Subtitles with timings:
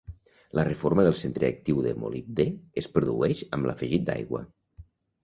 [0.59, 2.47] La reforma del centre actiu de molibdè
[2.83, 4.43] es produeix amb l'afegit d'aigua.